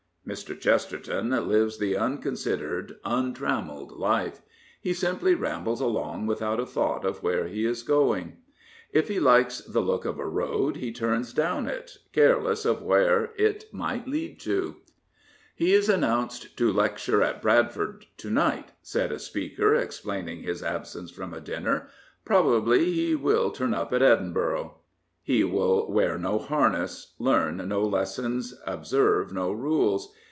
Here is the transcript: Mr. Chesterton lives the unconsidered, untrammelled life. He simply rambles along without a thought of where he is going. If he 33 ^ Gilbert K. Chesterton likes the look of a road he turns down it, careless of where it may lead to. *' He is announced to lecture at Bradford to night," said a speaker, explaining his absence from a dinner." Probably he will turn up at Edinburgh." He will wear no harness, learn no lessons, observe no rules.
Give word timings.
Mr. 0.23 0.57
Chesterton 0.57 1.31
lives 1.47 1.79
the 1.79 1.97
unconsidered, 1.97 2.95
untrammelled 3.03 3.91
life. 3.91 4.39
He 4.79 4.93
simply 4.93 5.33
rambles 5.33 5.81
along 5.81 6.27
without 6.27 6.59
a 6.59 6.65
thought 6.65 7.03
of 7.03 7.23
where 7.23 7.47
he 7.47 7.65
is 7.65 7.81
going. 7.83 8.37
If 8.93 9.07
he 9.09 9.15
33 9.15 9.21
^ 9.21 9.23
Gilbert 9.23 9.37
K. 9.37 9.43
Chesterton 9.43 9.67
likes 9.67 9.73
the 9.73 9.81
look 9.81 10.05
of 10.05 10.19
a 10.19 10.25
road 10.27 10.75
he 10.77 10.91
turns 10.93 11.33
down 11.33 11.67
it, 11.67 11.97
careless 12.13 12.65
of 12.65 12.81
where 12.83 13.31
it 13.35 13.73
may 13.73 14.03
lead 14.05 14.39
to. 14.41 14.77
*' 15.13 15.55
He 15.55 15.73
is 15.73 15.89
announced 15.89 16.55
to 16.55 16.71
lecture 16.71 17.21
at 17.23 17.41
Bradford 17.41 18.05
to 18.17 18.29
night," 18.29 18.71
said 18.83 19.11
a 19.11 19.19
speaker, 19.19 19.75
explaining 19.75 20.43
his 20.43 20.63
absence 20.63 21.09
from 21.11 21.33
a 21.33 21.41
dinner." 21.41 21.89
Probably 22.25 22.93
he 22.93 23.15
will 23.15 23.49
turn 23.49 23.73
up 23.73 23.91
at 23.91 24.03
Edinburgh." 24.03 24.77
He 25.23 25.43
will 25.43 25.89
wear 25.89 26.17
no 26.17 26.39
harness, 26.39 27.13
learn 27.19 27.57
no 27.57 27.83
lessons, 27.85 28.59
observe 28.65 29.31
no 29.31 29.51
rules. 29.51 30.11